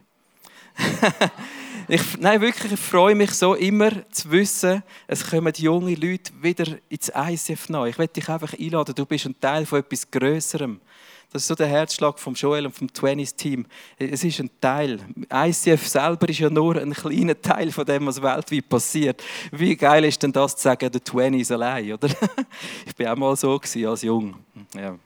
[1.88, 6.78] ich, nein, wirklich, ich freue mich so immer zu wissen, es kommen junge Leute wieder
[6.90, 7.86] ins ICF nach.
[7.86, 10.80] Ich will dich einfach einladen, du bist ein Teil von etwas Größerem.
[11.32, 13.66] Das ist so der Herzschlag vom Joel und vom 20s-Team.
[13.98, 15.00] Es ist ein Teil.
[15.32, 19.22] ICF selber ist ja nur ein kleiner Teil von dem, was weltweit passiert.
[19.52, 22.08] Wie geil ist denn das zu sagen, der 20s allein, oder?
[22.86, 24.36] ich war auch mal so als Jung.
[24.74, 24.98] Ja.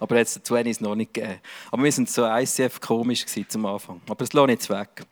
[0.00, 1.38] Aber jetzt der 20s noch nicht gegeben.
[1.70, 4.00] Aber wir sind so ICF komisch zum Anfang.
[4.08, 5.06] Aber es lohnt nicht weg.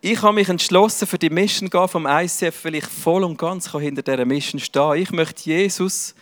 [0.00, 3.68] Ich habe mich entschlossen, für die Mission gehen vom ICF, weil ich voll und ganz
[3.72, 6.14] hinter dieser Mission stehen Ich möchte Jesus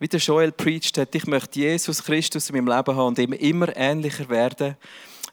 [0.00, 3.34] wie der Joel preached hat, ich möchte Jesus Christus in meinem Leben haben und ihm
[3.34, 4.76] immer ähnlicher werden.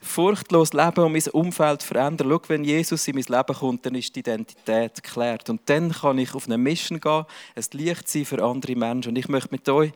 [0.01, 2.27] Furchtlos leben und mein Umfeld verändern.
[2.29, 5.49] Schau, wenn Jesus in mein Leben kommt, dann ist die Identität geklärt.
[5.49, 7.25] Und dann kann ich auf eine Mission gehen,
[7.55, 9.09] ein Licht sein für andere Menschen.
[9.09, 9.91] Und ich möchte mit euch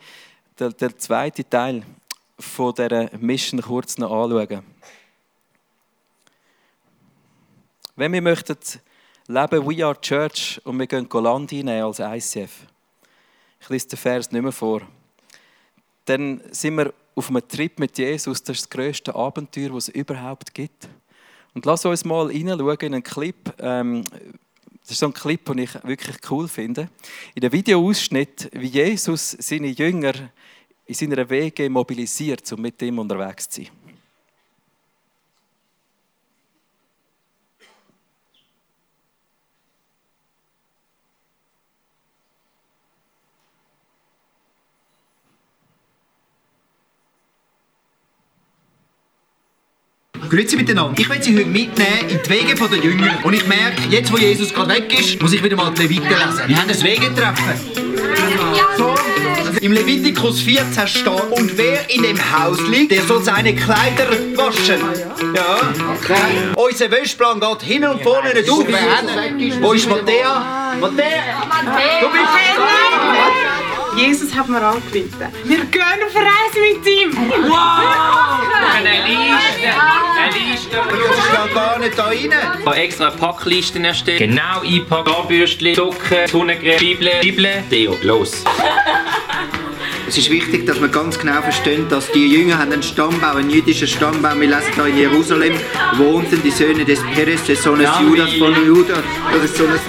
[0.58, 1.84] den, den zweiten Teil
[2.40, 4.64] von dieser Mission kurz noch anschauen.
[7.98, 8.58] Wenn wir möchten
[9.28, 12.52] leben, we are Church und wir gehen Land einnehmen als ICF,
[13.62, 14.82] ich lese den Vers nicht mehr vor.
[16.06, 18.44] Dann sind wir auf einem Trip mit Jesus.
[18.44, 20.90] Das ist das grösste Abenteuer, das es überhaupt gibt.
[21.54, 23.54] Und lass uns mal reinschauen in einen Clip.
[23.60, 24.04] Ähm,
[24.82, 26.90] das ist so ein Clip, den ich wirklich cool finde.
[27.36, 30.14] In dem Videoausschnitt, wie Jesus seine Jünger
[30.86, 33.72] in seiner Wege mobilisiert, um mit ihm unterwegs zu sein.
[50.32, 50.94] Grüezi miteinander.
[50.98, 53.20] Ich will Sie heute mitnehmen in die Wege der Jünger.
[53.22, 56.08] Und ich merke, jetzt wo Jesus gerade weg ist, muss ich wieder mal die Leviten
[56.08, 56.48] lesen.
[56.48, 57.54] Wir haben ein Wegetreffen.
[58.78, 58.96] So.
[59.60, 64.80] Im Levitikus 14 steht, und wer in dem Haus liegt, der soll seine Kleider waschen.
[65.36, 65.74] Ja.
[65.98, 66.16] Okay.
[66.56, 68.66] unser Wäschplan geht hin und vorne nicht auf.
[69.60, 70.78] Wo ist Matthäa?
[70.80, 71.24] Matthäa!
[72.00, 73.01] Du bist
[73.96, 75.28] Jesus hat mir angerufen.
[75.44, 77.18] Wir gehen auf Reise mit ihm.
[78.76, 79.70] Eine Liste,
[80.18, 80.78] eine Liste.
[80.78, 82.16] Das steht gar nicht da rein.
[82.60, 84.20] Ich habe extra eine Packliste erstellt.
[84.20, 85.14] Genau einpacken.
[85.14, 87.98] Zahnbürstchen, Socken, Sonnencreme, Bibel, Bibel, Deo.
[88.02, 88.44] Los.
[90.08, 93.50] Es ist wichtig, dass wir ganz genau verstehen, dass die Jünger haben einen Stammbaum, einen
[93.50, 94.42] jüdischen Stammbaum.
[94.42, 95.54] Wir lesen da in Jerusalem
[95.96, 98.96] wohnten die Söhne des Peres, des Sohnes Judas von Juda.
[99.30, 99.80] Oder des Sohnes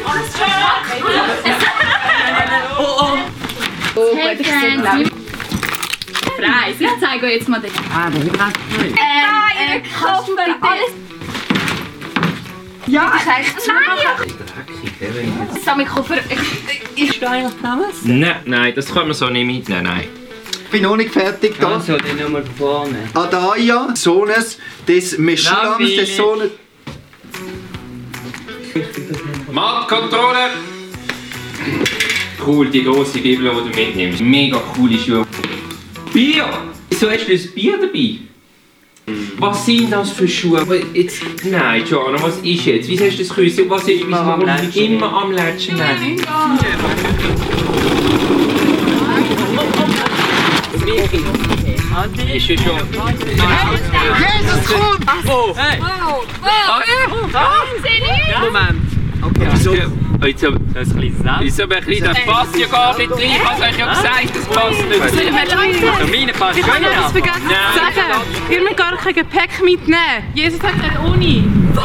[6.37, 6.77] Preis.
[6.79, 7.71] Ich zeige euch jetzt mal den.
[7.95, 10.93] Ah, das ist äh, äh, kannst du bitte alles...
[12.87, 15.59] Ja, das ist echt Nein!
[15.65, 18.05] Sammelkoffer, ich, ich stehe eigentlich damals.
[18.05, 19.85] Nein, nein, das können wir so nicht mitnehmen.
[19.85, 20.09] Nein.
[20.65, 21.75] Ich bin noch nicht fertig da.
[21.75, 23.09] Also, die Nummer vorne.
[23.15, 26.51] Adaia, Sohnes des Meschulams, des Sohnes.
[29.51, 30.51] Marktkontrolle!
[32.45, 34.21] Cool, die große Bibel, die du mitnimmst.
[34.21, 35.25] Mega coole Schuhe.
[36.13, 36.47] Bier!
[36.91, 38.17] Wieso hast du das Bier dabei?
[39.39, 40.65] Was sind das für Schuhe?
[40.93, 42.89] Jetzt, nein, Joanna, was ist jetzt?
[42.89, 43.71] Wieso hast du das Küssen?
[43.71, 44.85] Was ist Immer am Lätschen.
[44.85, 45.77] Immer am Lätschen.
[45.77, 46.17] Nein.
[52.35, 52.81] Ist ja schon.
[54.19, 55.07] Jesus kommt!
[55.25, 55.57] Wow!
[57.33, 57.63] Wow!
[60.23, 60.29] Wieso?
[60.29, 63.19] Jetzt aber, das ist ein aber ein kleines, das passt ja gar nicht rein.
[63.19, 65.01] Ich habe euch ja gesagt, das passt nicht.
[65.01, 68.23] Leute, Meine passt ich habe etwas vergessen zu sagen.
[68.51, 69.99] Ihr müsst gar kein Gepäck mitnehmen.
[70.35, 71.45] Jesus hat keine Uni.
[71.75, 71.83] Das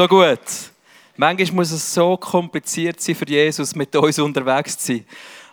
[0.00, 0.40] So gut.
[1.18, 5.04] Manchmal muss es so kompliziert sein für Jesus, mit uns unterwegs zu sein.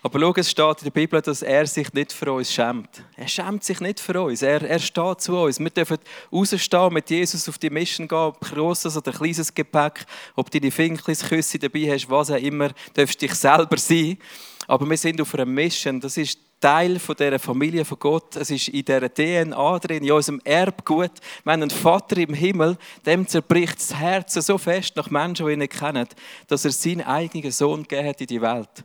[0.02, 3.04] Aber schau, es steht in der Bibel, dass er sich nicht für uns schämt.
[3.18, 4.42] Er schämt sich nicht für uns.
[4.42, 5.60] Er, er steht zu uns.
[5.60, 5.98] Wir dürfen
[6.32, 10.06] rausstehen, mit Jesus auf die Mission gehen, ob grosses oder kleines Gepäck,
[10.38, 14.18] ob du deine Finkelsküsse dabei hast, was auch immer, darfst dich selber sein.
[14.66, 16.00] Aber wir sind auf einer Mission.
[16.00, 18.36] Das ist Teil von dieser Familie von Gott.
[18.36, 21.12] Es ist in dieser DNA drin, in unserem Erbgut.
[21.44, 25.54] Wir haben einen Vater im Himmel, dem zerbricht das Herz so fest nach Menschen, die
[25.54, 26.08] ihn nicht kennen,
[26.48, 28.84] dass er seinen eigenen Sohn gegeben hat in die Welt.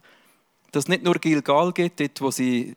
[0.71, 2.77] Dass es nicht nur Gilgal gibt, dort, wo sie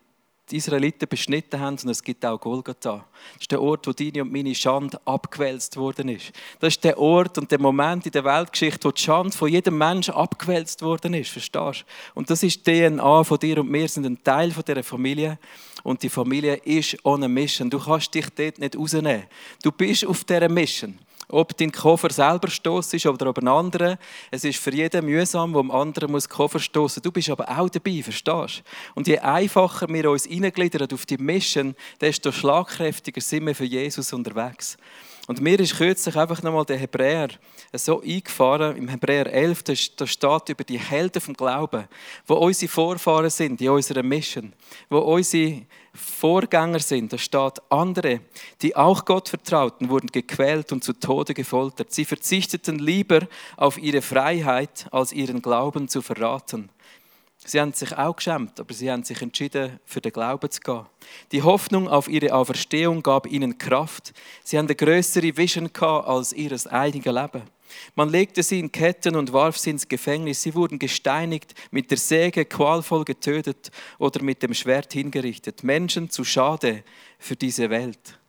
[0.52, 3.06] die Israeliten beschnitten haben, sondern es gibt auch Golgatha.
[3.34, 6.32] Das ist der Ort, wo deine und meine Schande abgewälzt worden ist.
[6.60, 9.78] Das ist der Ort und der Moment in der Weltgeschichte, wo die Schande von jedem
[9.78, 11.32] Menschen abgewälzt worden ist.
[11.32, 12.20] Verstehst du?
[12.20, 15.40] Und das ist die DNA von dir und mir, sind ein Teil von dieser Familie.
[15.84, 17.70] Und die Familie ist ohne Mission.
[17.70, 19.24] Du kannst dich dort nicht rausnehmen.
[19.64, 21.00] Du bist auf dieser Mission.
[21.30, 23.98] Ob dein Koffer selber stoß ist oder ob ein anderer.
[24.32, 27.02] Es ist für jeden mühsam, wo dem anderen muss Koffer stoßen.
[27.02, 28.64] Du bist aber auch dabei, verstehst?
[28.94, 34.14] Und je einfacher wir uns eingliedern auf die Mission, desto schlagkräftiger sind wir für Jesus
[34.14, 34.78] unterwegs.
[35.28, 37.30] Und mir ist kürzlich einfach nochmal der Hebräer
[37.74, 41.86] so eingefahren, im Hebräer 11, da da steht über die Helden vom Glauben,
[42.28, 44.54] wo unsere Vorfahren sind in unserer Mission,
[44.88, 45.64] wo unsere
[45.96, 47.14] Vorgänger sind.
[47.14, 48.22] Da steht, andere,
[48.62, 51.92] die auch Gott vertrauten, wurden gequält und zu Tode gefoltert.
[51.92, 53.22] Sie verzichteten lieber
[53.58, 56.70] auf ihre Freiheit, als ihren Glauben zu verraten.
[57.48, 60.86] Sie haben sich auch geschämt, aber sie haben sich entschieden, für den Glauben zu gehen.
[61.32, 64.14] Die Hoffnung auf ihre Auferstehung gab ihnen Kraft.
[64.44, 67.55] Sie haben eine größere Vision als ihr eigenes Leben.
[67.96, 70.42] Man legte sie in Ketten und warf sie ins Gefängnis.
[70.42, 75.64] Sie wurden gesteinigt, mit der Säge qualvoll getötet oder mit dem Schwert hingerichtet.
[75.64, 76.84] Menschen zu schade
[77.20, 78.20] für diese Welt.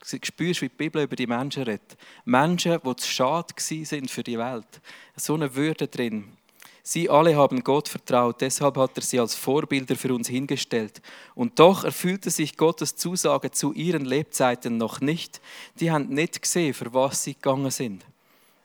[0.00, 1.96] Du spürst, wie die Bibel über die Menschen redet.
[2.24, 4.80] Menschen, die zu schade sind für die Welt.
[5.16, 6.36] So eine Würde drin.
[6.84, 11.00] Sie alle haben Gott vertraut, deshalb hat er sie als Vorbilder für uns hingestellt.
[11.36, 15.40] Und doch erfüllte sich Gottes Zusage zu ihren Lebzeiten noch nicht.
[15.78, 18.04] Die haben nicht gesehen, für was sie gegangen sind.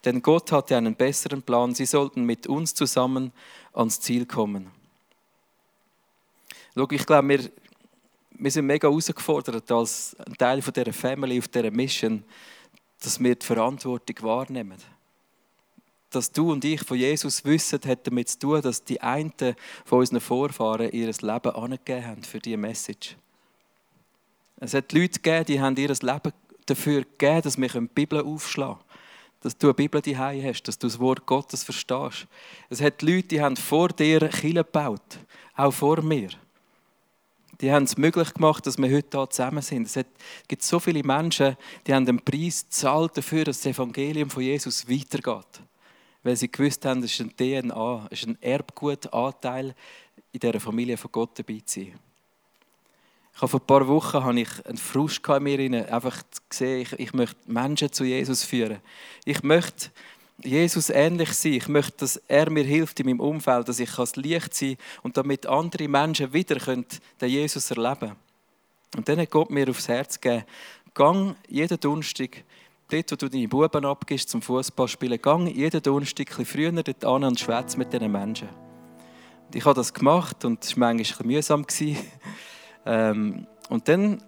[0.08, 1.74] Denn Gott hatte einen besseren Plan.
[1.74, 3.30] Sie sollten mit uns zusammen
[3.74, 4.70] ans Ziel kommen.
[6.74, 7.50] Schau, ich glaube, wir,
[8.30, 12.24] wir sind mega herausgefordert als Teil von dieser Family, auf dieser Mission,
[13.02, 14.78] dass wir die Verantwortung wahrnehmen
[16.10, 19.30] dass du und ich von Jesus wissen, hat damit zu tun, dass die einen
[19.84, 23.14] von unseren Vorfahren ihr Leben angegeben haben für diese Message.
[24.56, 26.32] Es hat Leute gegeben, die haben ihr Leben
[26.64, 28.87] dafür gegeben, dass wir die Bibel aufschlagen können.
[29.40, 32.26] Dass du eine Bibel daheim hast, dass du das Wort Gottes verstehst.
[32.68, 35.18] Es hat Leute, die haben vor dir Kirche gebaut,
[35.54, 36.30] auch vor mir.
[37.60, 39.86] Die haben es möglich gemacht, dass wir heute hier zusammen sind.
[39.86, 40.04] Es
[40.46, 44.88] gibt so viele Menschen, die haben den Preis gezahlt dafür, dass das Evangelium von Jesus
[44.88, 45.60] weitergeht.
[46.22, 49.74] Weil sie gewusst haben, es ist ein DNA, es ist ein Erbgutanteil
[50.30, 52.07] in dieser Familie von Gott dabei zu sein.
[53.38, 56.92] Ich habe vor ein paar Wochen habe ich einen Frust in mir, einfach gesehen, ich,
[56.98, 58.78] ich möchte Menschen zu Jesus führen.
[59.24, 59.90] Ich möchte
[60.42, 61.52] Jesus ähnlich sein.
[61.52, 65.04] Ich möchte, dass er mir hilft in meinem Umfeld, dass ich das Licht sein kann
[65.04, 66.84] und damit andere Menschen wieder den
[67.20, 68.16] Jesus erleben können.
[68.96, 70.44] Und dann hat Gott mir aufs Herz gegeben,
[70.92, 72.42] gang jeden Donnerstag,
[72.90, 77.22] dort wo du deine Buben abgibst zum Fußballspielen, gang jeden Donnerstag ein früher dort an
[77.22, 78.48] und schwätze mit diesen Menschen.
[79.46, 81.64] Und ich habe das gemacht und es war manchmal ein mühsam.
[82.86, 84.18] Ähm, und dann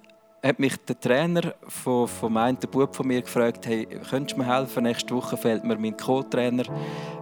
[0.42, 4.46] hat mich der Trainer von, von einem Bub von mir gefragt, hey, könntest du mir
[4.46, 4.84] helfen?
[4.84, 6.64] Nächste Woche fehlt mir mein Co-Trainer.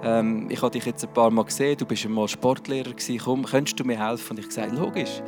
[0.05, 3.19] Ähm, ich habe dich jetzt ein paar Mal gesehen, du bist einmal Sportlehrer gewesen.
[3.19, 4.37] Komm, könntest du mir helfen?
[4.37, 5.21] Und ich gesagt, logisch.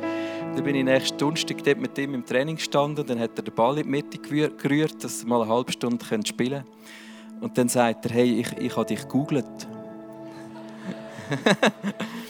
[0.55, 3.05] Dann bin ich nächsten Donnerstag dort mit ihm im Training gestanden.
[3.05, 6.05] Dann hat er den Ball in die Mitte gerührt, dass er mal eine halbe Stunde
[6.25, 6.71] spielen konnte.
[7.41, 9.45] Und dann sagt er, hey, ich, ich habe dich gegoogelt.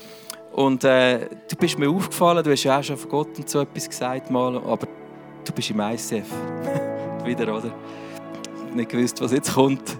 [0.54, 3.62] Und äh, du bist mir aufgefallen, du hast ja auch schon von Gott und so
[3.62, 4.88] etwas gesagt mal, aber
[5.46, 6.30] du bist im ICF.
[7.26, 7.74] Wieder, oder?
[8.74, 9.98] Nicht gewusst, was jetzt kommt.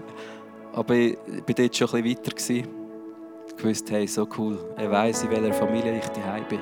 [0.72, 2.68] Aber ich war dort schon ein bisschen weiter.
[3.58, 4.58] Ich wusste, hey, so cool.
[4.76, 6.60] Er weiß, in welcher Familie ich daheim bin.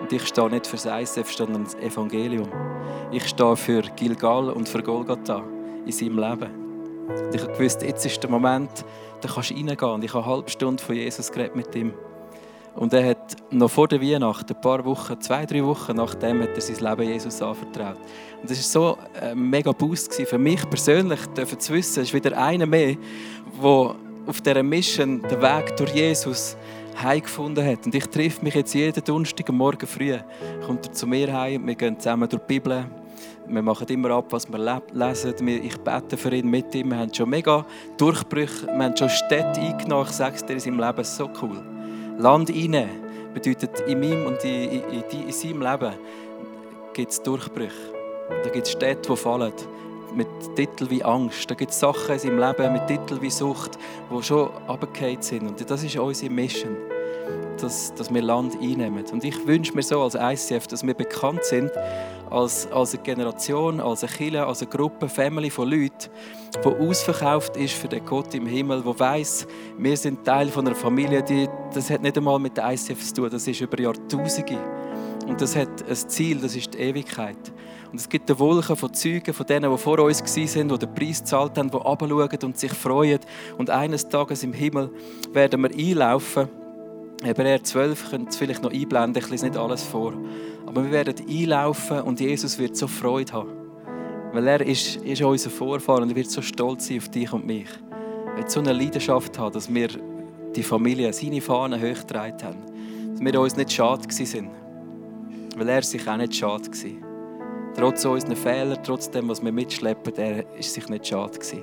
[0.00, 2.48] Und ich stehe nicht für das ICF, sondern das Evangelium.
[3.12, 5.44] Ich stehe für Gilgal und für Golgatha
[5.86, 6.50] in seinem Leben.
[7.08, 8.84] Und ich wusste, jetzt ist der Moment,
[9.20, 9.90] da kannst du reingehen.
[9.90, 11.94] Und ich habe eine halbe Stunde von Jesus geredet mit ihm.
[12.74, 16.54] Und er hat noch vor der Weihnacht, ein paar Wochen, zwei, drei Wochen nachdem, hat
[16.54, 17.98] er sein Leben Jesus anvertraut.
[18.40, 22.36] Und das war so ein mega Boost für mich persönlich, zu wissen, es ist wieder
[22.36, 22.96] einer mehr,
[23.62, 23.94] der
[24.26, 26.56] auf dieser Mission den Weg durch Jesus
[27.00, 27.84] heimgefunden hat.
[27.86, 30.16] Und ich treffe mich jetzt jeden Donnerstag Morgen früh.
[30.66, 32.84] Kommt er zu mir heim, wir gehen zusammen durch die Bibel.
[33.46, 34.58] Wir machen immer ab, was wir
[34.92, 35.48] lesen.
[35.48, 36.90] Ich bete für ihn mit ihm.
[36.90, 38.66] Wir haben schon mega Durchbrüche.
[38.66, 40.06] Wir haben schon Städte eingenommen.
[40.08, 41.71] Ich sage es dir, in seinem Leben so cool.
[42.18, 42.88] Land inne
[43.34, 45.92] bedeutet in meinem und in, in, in, in seinem Leben
[46.92, 47.92] gibt es Durchbrüche.
[48.44, 49.52] Da gibt es Städte, die fallen.
[50.14, 51.50] Mit Titeln wie Angst.
[51.50, 53.78] Da gibt es Sachen in seinem Leben mit Titeln wie Sucht,
[54.10, 55.48] die schon abgekehrt sind.
[55.48, 56.76] Und das ist unsere Mission,
[57.58, 59.04] dass, dass wir Land einnehmen.
[59.10, 61.70] Und ich wünsche mir so als ICF, dass wir bekannt sind
[62.32, 66.10] als, als eine Generation, als eine Kirche, als eine Gruppe, Family von Leuten,
[66.64, 69.46] die ausverkauft ist für den Gott im Himmel, der weiß,
[69.78, 73.14] wir sind Teil von einer Familie, die, das hat nicht einmal mit der ICF zu
[73.14, 74.58] tun, das ist über Jahrtausende.
[75.26, 77.52] Und das hat ein Ziel, das ist die Ewigkeit.
[77.92, 80.94] Und es gibt eine Wolke von Zeugen, von denen, die vor uns waren, die den
[80.94, 83.20] Preis gezahlt haben, die runterschauen und sich freuen.
[83.58, 84.90] Und eines Tages im Himmel
[85.32, 86.48] werden wir einlaufen.
[87.22, 90.12] Hebräer 12 könnt ihr vielleicht noch einblenden, ich lese nicht alles vor.
[90.66, 93.50] Aber wir werden einlaufen und Jesus wird so Freude haben.
[94.32, 97.46] Weil er ist, ist unser Vorfahr und er wird so stolz sein auf dich und
[97.46, 97.68] mich.
[98.26, 99.88] Er wird so eine Leidenschaft haben, dass wir
[100.56, 102.58] die Familie, seine Fahnen hochgetragen haben.
[103.12, 104.50] Dass wir uns nicht schade sind.
[105.56, 107.12] Weil er sich auch nicht schade war.
[107.76, 111.62] Trotz unseren Fehlern, trotz dem, was wir mitschleppen, er ist sich nicht schade gewesen.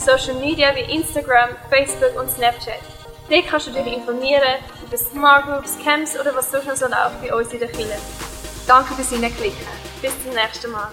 [0.00, 2.80] Social Media wie Instagram, Facebook und Snapchat.
[3.28, 4.42] Dort kannst du dich informieren
[4.82, 7.98] über Smart Groups, Camps oder was noch so läuft bei uns in der Kirche.
[8.66, 9.66] Danke fürs Hineinklicken.
[10.00, 10.90] Bis zum nächsten Mal.